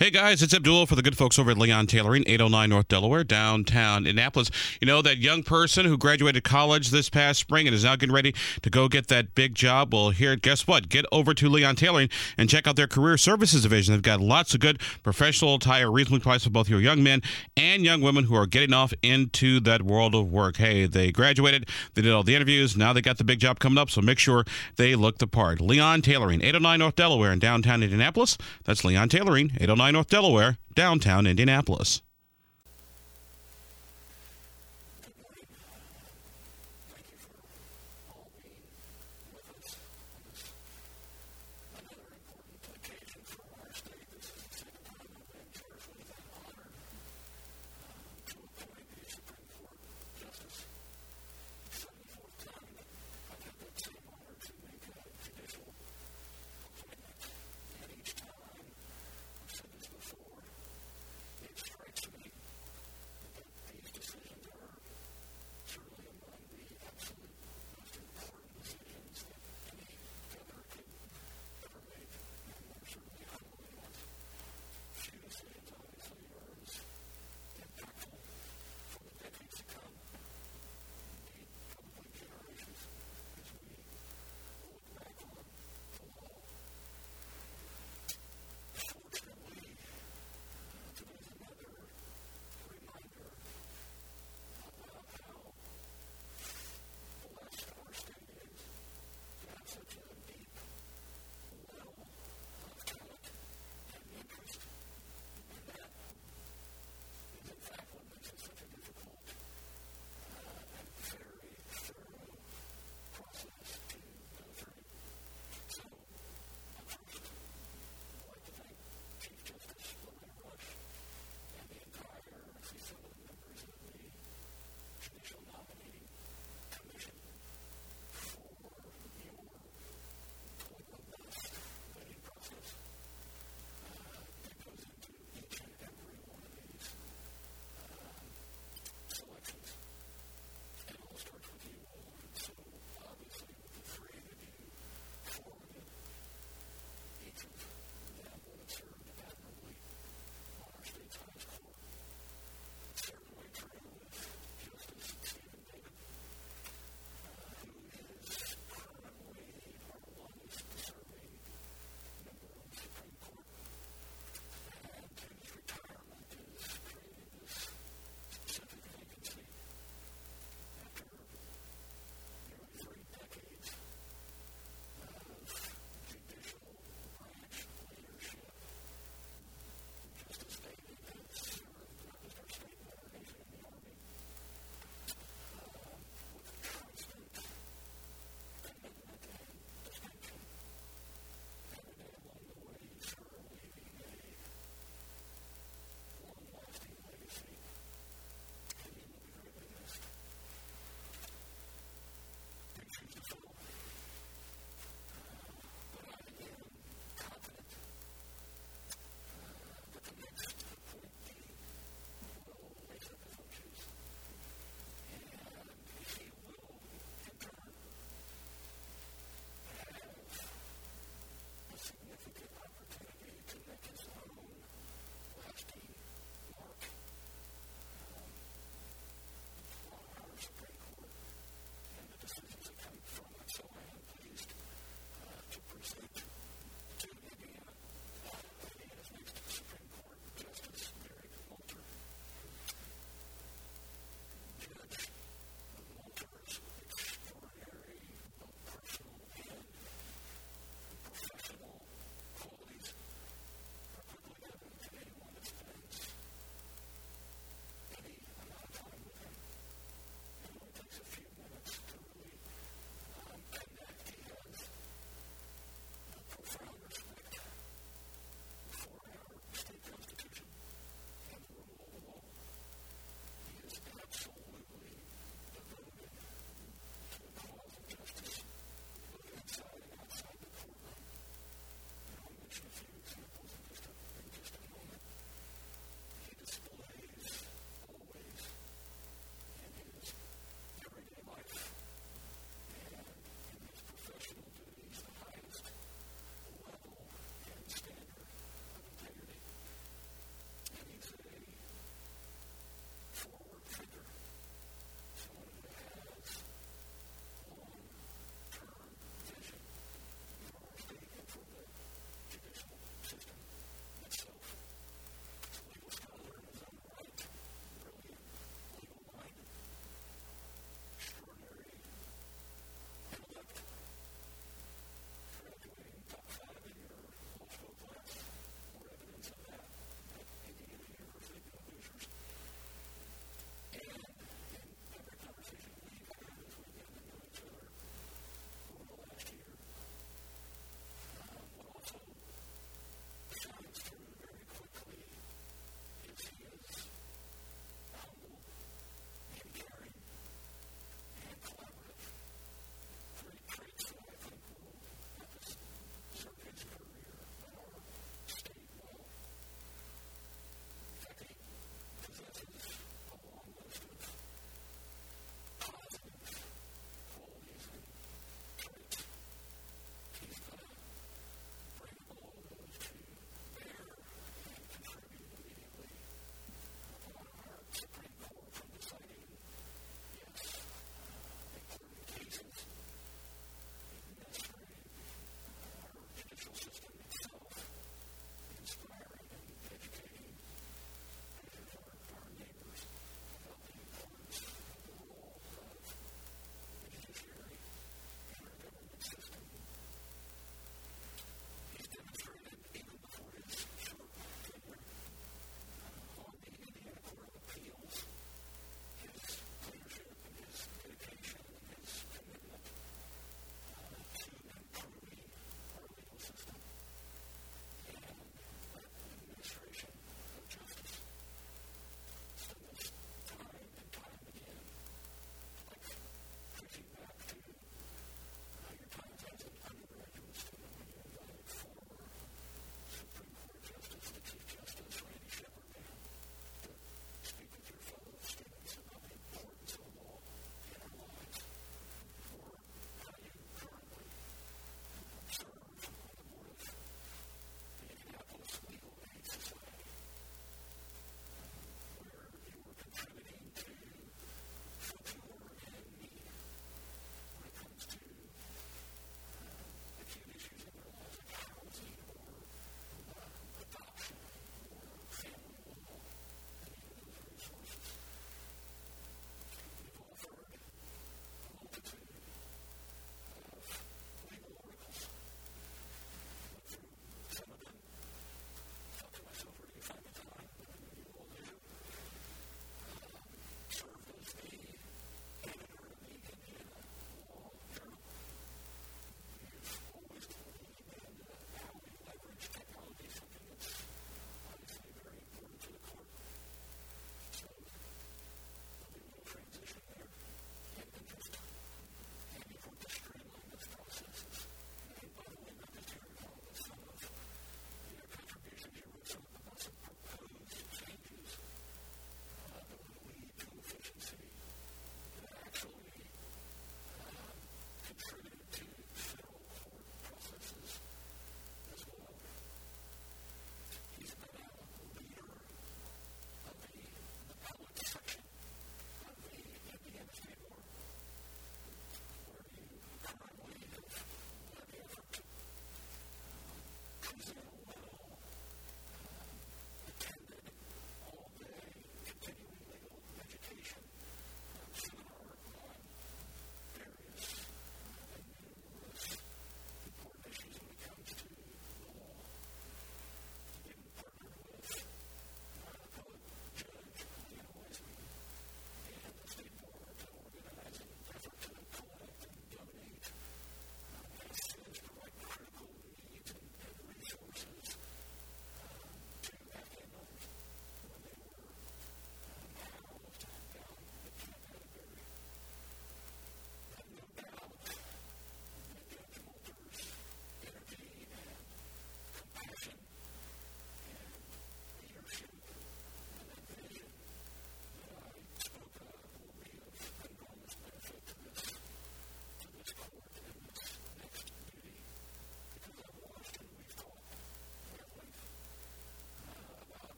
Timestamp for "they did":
21.94-22.12